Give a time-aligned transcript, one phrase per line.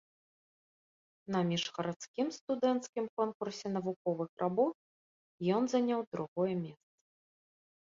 [1.35, 4.75] На міжгарадскім студэнцкім конкурсе навуковых работ
[5.59, 6.93] ён заняў другое месца.